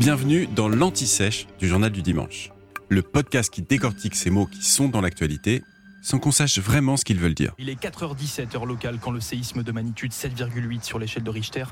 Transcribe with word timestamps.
Bienvenue 0.00 0.46
dans 0.46 0.70
l'Anti-Sèche 0.70 1.46
du 1.58 1.68
Journal 1.68 1.92
du 1.92 2.00
Dimanche, 2.00 2.52
le 2.88 3.02
podcast 3.02 3.52
qui 3.52 3.60
décortique 3.60 4.14
ces 4.14 4.30
mots 4.30 4.46
qui 4.46 4.62
sont 4.62 4.88
dans 4.88 5.02
l'actualité 5.02 5.62
sans 6.00 6.18
qu'on 6.18 6.30
sache 6.30 6.58
vraiment 6.58 6.96
ce 6.96 7.04
qu'ils 7.04 7.18
veulent 7.18 7.34
dire. 7.34 7.52
Il 7.58 7.68
est 7.68 7.78
4h17 7.78 8.56
heure 8.56 8.64
locale 8.64 8.98
quand 8.98 9.10
le 9.10 9.20
séisme 9.20 9.62
de 9.62 9.72
magnitude 9.72 10.12
7,8 10.12 10.84
sur 10.84 10.98
l'échelle 10.98 11.22
de 11.22 11.28
Richter 11.28 11.64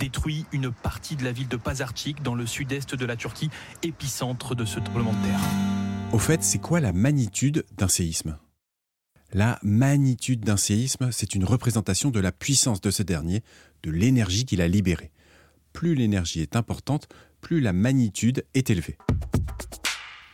détruit 0.00 0.46
une 0.50 0.72
partie 0.72 1.14
de 1.14 1.22
la 1.22 1.30
ville 1.30 1.46
de 1.46 1.56
Pazarcik 1.56 2.24
dans 2.24 2.34
le 2.34 2.44
sud-est 2.44 2.96
de 2.96 3.06
la 3.06 3.14
Turquie, 3.14 3.50
épicentre 3.84 4.56
de 4.56 4.64
ce 4.64 4.80
tremblement 4.80 5.12
de 5.12 5.22
terre. 5.24 5.40
Au 6.12 6.18
fait, 6.18 6.42
c'est 6.42 6.58
quoi 6.58 6.80
la 6.80 6.92
magnitude 6.92 7.64
d'un 7.78 7.86
séisme? 7.86 8.36
La 9.32 9.60
magnitude 9.62 10.40
d'un 10.40 10.56
séisme, 10.56 11.10
c'est 11.12 11.36
une 11.36 11.44
représentation 11.44 12.10
de 12.10 12.18
la 12.18 12.32
puissance 12.32 12.80
de 12.80 12.90
ce 12.90 13.04
dernier, 13.04 13.44
de 13.84 13.92
l'énergie 13.92 14.44
qu'il 14.44 14.60
a 14.60 14.66
libérée. 14.66 15.12
Plus 15.72 15.94
l'énergie 15.94 16.40
est 16.40 16.56
importante, 16.56 17.06
plus 17.46 17.60
la 17.60 17.72
magnitude 17.72 18.44
est 18.54 18.70
élevée. 18.70 18.98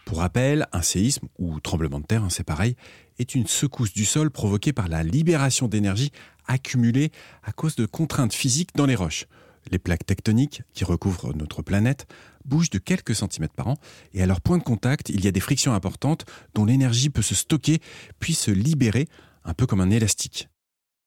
Pour 0.06 0.20
rappel, 0.20 0.66
un 0.72 0.80
séisme, 0.80 1.28
ou 1.38 1.60
tremblement 1.60 2.00
de 2.00 2.06
terre, 2.06 2.24
hein, 2.24 2.30
c'est 2.30 2.42
pareil, 2.42 2.74
est 3.18 3.34
une 3.34 3.46
secousse 3.46 3.92
du 3.92 4.06
sol 4.06 4.30
provoquée 4.30 4.72
par 4.72 4.88
la 4.88 5.02
libération 5.02 5.68
d'énergie 5.68 6.10
accumulée 6.46 7.12
à 7.42 7.52
cause 7.52 7.76
de 7.76 7.84
contraintes 7.84 8.32
physiques 8.32 8.70
dans 8.76 8.86
les 8.86 8.94
roches. 8.94 9.26
Les 9.70 9.78
plaques 9.78 10.06
tectoniques 10.06 10.62
qui 10.72 10.84
recouvrent 10.84 11.34
notre 11.34 11.60
planète 11.60 12.06
bougent 12.46 12.70
de 12.70 12.78
quelques 12.78 13.14
centimètres 13.14 13.54
par 13.54 13.68
an 13.68 13.76
et 14.14 14.22
à 14.22 14.26
leur 14.26 14.40
point 14.40 14.56
de 14.56 14.62
contact, 14.62 15.10
il 15.10 15.22
y 15.22 15.28
a 15.28 15.32
des 15.32 15.40
frictions 15.40 15.74
importantes 15.74 16.24
dont 16.54 16.64
l'énergie 16.64 17.10
peut 17.10 17.20
se 17.20 17.34
stocker 17.34 17.80
puis 18.20 18.32
se 18.32 18.50
libérer, 18.50 19.06
un 19.44 19.52
peu 19.52 19.66
comme 19.66 19.82
un 19.82 19.90
élastique. 19.90 20.48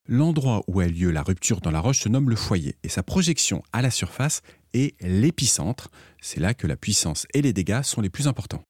L'endroit 0.08 0.64
où 0.68 0.82
a 0.82 0.86
lieu 0.86 1.09
la 1.09 1.23
rupture 1.23 1.62
dans 1.62 1.72
la 1.72 1.80
roche 1.80 2.02
se 2.02 2.09
nomme 2.09 2.30
le 2.30 2.36
foyer 2.36 2.76
et 2.84 2.90
sa 2.90 3.02
projection 3.02 3.63
à 3.73 3.82
la 3.82 3.90
surface 3.90 4.44
est 4.73 4.96
l'épicentre. 5.02 5.90
C'est 6.22 6.40
là 6.40 6.54
que 6.54 6.68
la 6.68 6.76
puissance 6.76 7.26
et 7.34 7.41
les 7.41 7.54
dégâts 7.54 7.82
sont 7.82 8.02
les 8.02 8.12
plus 8.12 8.27
importants. 8.27 8.63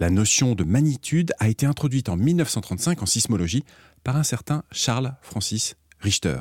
La 0.00 0.10
notion 0.10 0.56
de 0.56 0.64
magnitude 0.64 1.32
a 1.38 1.48
été 1.48 1.64
introduite 1.64 2.08
en 2.08 2.16
1935 2.16 3.02
en 3.02 3.06
sismologie 3.06 3.64
par 4.02 4.16
un 4.16 4.24
certain 4.24 4.64
Charles 4.72 5.14
Francis 5.22 5.76
Richter. 6.00 6.40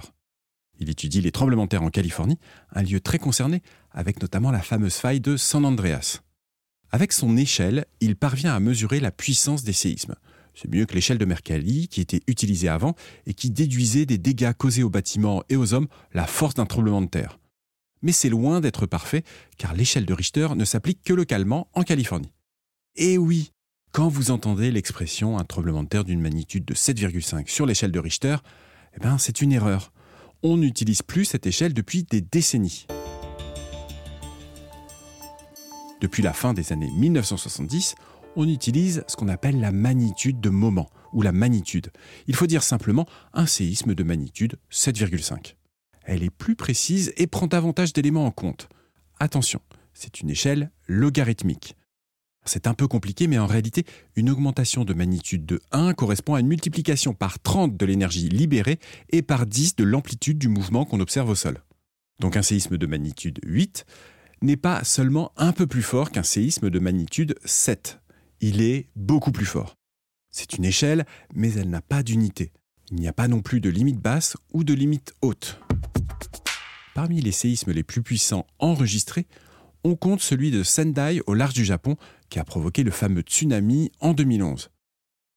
Il 0.79 0.89
étudie 0.89 1.21
les 1.21 1.31
tremblements 1.31 1.65
de 1.65 1.69
terre 1.69 1.83
en 1.83 1.91
Californie, 1.91 2.39
un 2.71 2.81
lieu 2.81 2.99
très 2.99 3.19
concerné, 3.19 3.61
avec 3.91 4.19
notamment 4.19 4.49
la 4.49 4.61
fameuse 4.61 4.95
faille 4.95 5.19
de 5.19 5.37
San 5.37 5.63
Andreas. 5.63 6.21
Avec 6.89 7.11
son 7.13 7.37
échelle, 7.37 7.85
il 7.99 8.15
parvient 8.15 8.55
à 8.55 8.59
mesurer 8.59 8.99
la 8.99 9.11
puissance 9.11 9.63
des 9.63 9.73
séismes. 9.73 10.15
C'est 10.53 10.69
mieux 10.69 10.85
que 10.85 10.93
l'échelle 10.93 11.17
de 11.17 11.25
Mercalli, 11.25 11.87
qui 11.87 12.01
était 12.01 12.21
utilisée 12.27 12.67
avant 12.67 12.95
et 13.25 13.33
qui 13.33 13.49
déduisait 13.49 14.05
des 14.05 14.17
dégâts 14.17 14.53
causés 14.53 14.83
aux 14.83 14.89
bâtiments 14.89 15.43
et 15.49 15.55
aux 15.55 15.73
hommes 15.73 15.87
la 16.13 16.27
force 16.27 16.55
d'un 16.55 16.65
tremblement 16.65 17.01
de 17.01 17.07
terre. 17.07 17.39
Mais 18.01 18.11
c'est 18.11 18.29
loin 18.29 18.61
d'être 18.61 18.85
parfait, 18.85 19.23
car 19.57 19.73
l'échelle 19.73 20.05
de 20.05 20.13
Richter 20.13 20.49
ne 20.55 20.65
s'applique 20.65 21.03
que 21.03 21.13
localement 21.13 21.67
en 21.73 21.83
Californie. 21.83 22.31
Et 22.95 23.17
oui, 23.17 23.51
quand 23.91 24.07
vous 24.07 24.31
entendez 24.31 24.71
l'expression 24.71 25.37
un 25.37 25.43
tremblement 25.43 25.83
de 25.83 25.89
terre 25.89 26.03
d'une 26.03 26.21
magnitude 26.21 26.65
de 26.65 26.73
7,5 26.73 27.49
sur 27.49 27.65
l'échelle 27.65 27.91
de 27.91 27.99
Richter, 27.99 28.37
eh 28.95 28.99
ben, 28.99 29.17
c'est 29.17 29.41
une 29.41 29.51
erreur. 29.51 29.93
On 30.43 30.57
n'utilise 30.57 31.01
plus 31.01 31.25
cette 31.25 31.45
échelle 31.45 31.73
depuis 31.73 32.03
des 32.03 32.21
décennies. 32.21 32.87
Depuis 36.01 36.23
la 36.23 36.33
fin 36.33 36.53
des 36.53 36.73
années 36.73 36.89
1970, 36.97 37.95
on 38.35 38.47
utilise 38.47 39.03
ce 39.07 39.15
qu'on 39.15 39.27
appelle 39.27 39.59
la 39.59 39.71
magnitude 39.71 40.39
de 40.39 40.49
moment, 40.49 40.89
ou 41.13 41.21
la 41.21 41.31
magnitude. 41.31 41.91
Il 42.27 42.35
faut 42.35 42.47
dire 42.47 42.63
simplement 42.63 43.07
un 43.33 43.45
séisme 43.45 43.93
de 43.93 44.03
magnitude 44.03 44.57
7,5. 44.71 45.55
Elle 46.03 46.23
est 46.23 46.29
plus 46.29 46.55
précise 46.55 47.13
et 47.17 47.27
prend 47.27 47.47
davantage 47.47 47.93
d'éléments 47.93 48.25
en 48.25 48.31
compte. 48.31 48.69
Attention, 49.19 49.61
c'est 49.93 50.21
une 50.21 50.29
échelle 50.29 50.71
logarithmique. 50.87 51.75
C'est 52.43 52.65
un 52.65 52.73
peu 52.73 52.87
compliqué, 52.87 53.27
mais 53.27 53.37
en 53.37 53.45
réalité, 53.45 53.85
une 54.15 54.31
augmentation 54.31 54.83
de 54.83 54.95
magnitude 54.95 55.45
de 55.45 55.61
1 55.71 55.93
correspond 55.93 56.33
à 56.33 56.39
une 56.39 56.47
multiplication 56.47 57.13
par 57.13 57.39
30 57.39 57.77
de 57.77 57.85
l'énergie 57.85 58.29
libérée 58.29 58.79
et 59.09 59.21
par 59.21 59.45
10 59.45 59.75
de 59.75 59.83
l'amplitude 59.83 60.39
du 60.39 60.47
mouvement 60.47 60.85
qu'on 60.85 60.99
observe 61.01 61.29
au 61.29 61.35
sol. 61.35 61.61
Donc 62.19 62.37
un 62.37 62.41
séisme 62.41 62.77
de 62.77 62.85
magnitude 62.87 63.39
8 63.45 63.85
n'est 64.41 64.57
pas 64.57 64.83
seulement 64.83 65.31
un 65.37 65.51
peu 65.51 65.67
plus 65.67 65.83
fort 65.83 66.09
qu'un 66.09 66.23
séisme 66.23 66.71
de 66.71 66.79
magnitude 66.79 67.35
7. 67.45 68.00
Il 68.43 68.59
est 68.61 68.89
beaucoup 68.95 69.31
plus 69.31 69.45
fort. 69.45 69.77
C'est 70.31 70.53
une 70.57 70.65
échelle, 70.65 71.05
mais 71.35 71.53
elle 71.53 71.69
n'a 71.69 71.83
pas 71.83 72.01
d'unité. 72.01 72.51
Il 72.89 72.97
n'y 72.97 73.07
a 73.07 73.13
pas 73.13 73.27
non 73.27 73.41
plus 73.41 73.61
de 73.61 73.69
limite 73.69 73.99
basse 73.99 74.35
ou 74.51 74.63
de 74.63 74.73
limite 74.73 75.13
haute. 75.21 75.59
Parmi 76.95 77.21
les 77.21 77.31
séismes 77.31 77.71
les 77.71 77.83
plus 77.83 78.01
puissants 78.01 78.47
enregistrés, 78.57 79.27
on 79.83 79.95
compte 79.95 80.21
celui 80.21 80.49
de 80.49 80.63
Sendai 80.63 81.21
au 81.27 81.35
large 81.35 81.53
du 81.53 81.63
Japon 81.63 81.97
qui 82.29 82.39
a 82.39 82.43
provoqué 82.43 82.81
le 82.81 82.89
fameux 82.89 83.21
tsunami 83.21 83.91
en 83.99 84.13
2011. 84.13 84.71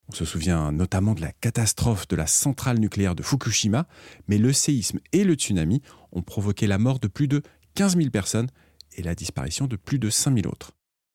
On 0.09 0.13
se 0.13 0.25
souvient 0.25 0.73
notamment 0.73 1.15
de 1.15 1.21
la 1.21 1.33
catastrophe 1.33 2.09
de 2.09 2.17
la 2.17 2.27
centrale 2.27 2.79
nucléaire 2.79 3.15
de 3.15 3.23
Fukushima, 3.23 3.87
mais 4.29 4.39
le 4.39 4.53
séisme 4.55 5.01
et 5.13 5.25
le 5.25 5.35
tsunami 5.35 5.83
ont 6.13 6.23
provoqué 6.23 6.67
la 6.67 6.79
mort 6.79 7.01
de 7.01 7.09
plus 7.09 7.29
de 7.29 7.43
15 7.75 7.99
000 7.99 8.09
personnes 8.09 8.49
et 8.97 9.03
la 9.03 9.15
disparition 9.15 9.67
de 9.67 9.77
plus 9.77 9.99
de 9.99 10.09
5 10.09 10.35
000 10.37 10.49
autres. 10.49 10.73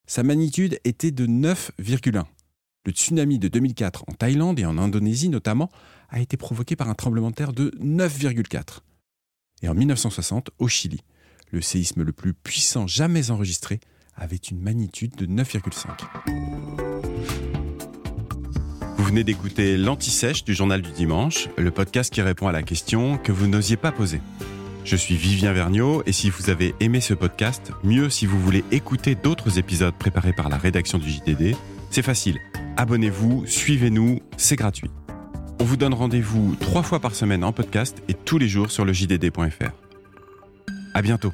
Sa 0.09 0.23
magnitude 0.23 0.79
était 0.85 1.11
de 1.11 1.27
9,1. 1.27 2.23
Le 2.83 2.91
tsunami 2.91 3.37
de 3.37 3.47
2004 3.47 4.05
en 4.07 4.13
Thaïlande 4.13 4.59
et 4.59 4.65
en 4.65 4.79
Indonésie 4.79 5.29
notamment 5.29 5.69
a 6.09 6.19
été 6.19 6.35
provoqué 6.35 6.75
par 6.75 6.89
un 6.89 6.95
tremblement 6.95 7.29
de 7.29 7.35
terre 7.35 7.53
de 7.53 7.69
9,4. 7.79 8.79
Et 9.61 9.69
en 9.69 9.75
1960, 9.75 10.49
au 10.57 10.67
Chili, 10.67 11.01
le 11.51 11.61
séisme 11.61 12.01
le 12.01 12.11
plus 12.11 12.33
puissant 12.33 12.87
jamais 12.87 13.29
enregistré 13.29 13.81
avait 14.15 14.37
une 14.37 14.59
magnitude 14.59 15.15
de 15.15 15.27
9,5. 15.27 15.89
Vous 18.97 19.03
venez 19.03 19.23
d'écouter 19.23 19.77
l'Anti-Sèche 19.77 20.43
du 20.43 20.55
Journal 20.55 20.81
du 20.81 20.91
Dimanche, 20.91 21.49
le 21.55 21.69
podcast 21.69 22.11
qui 22.11 22.23
répond 22.23 22.47
à 22.47 22.51
la 22.51 22.63
question 22.63 23.19
que 23.19 23.31
vous 23.31 23.45
n'osiez 23.45 23.77
pas 23.77 23.91
poser. 23.91 24.21
Je 24.83 24.95
suis 24.95 25.15
Vivien 25.15 25.53
Vergniaud 25.53 26.03
et 26.05 26.11
si 26.11 26.29
vous 26.29 26.49
avez 26.49 26.73
aimé 26.79 26.99
ce 27.01 27.13
podcast, 27.13 27.71
mieux 27.83 28.09
si 28.09 28.25
vous 28.25 28.39
voulez 28.39 28.63
écouter 28.71 29.15
d'autres 29.15 29.59
épisodes 29.59 29.93
préparés 29.93 30.33
par 30.33 30.49
la 30.49 30.57
rédaction 30.57 30.97
du 30.97 31.09
JDD, 31.09 31.55
c'est 31.91 32.01
facile. 32.01 32.39
Abonnez-vous, 32.77 33.45
suivez-nous, 33.45 34.21
c'est 34.37 34.55
gratuit. 34.55 34.89
On 35.59 35.65
vous 35.65 35.77
donne 35.77 35.93
rendez-vous 35.93 36.55
trois 36.55 36.83
fois 36.83 36.99
par 36.99 37.13
semaine 37.13 37.43
en 37.43 37.51
podcast 37.51 38.01
et 38.07 38.13
tous 38.13 38.37
les 38.37 38.47
jours 38.47 38.71
sur 38.71 38.85
le 38.85 38.93
JDD.fr. 38.93 39.71
À 40.93 41.01
bientôt. 41.01 41.33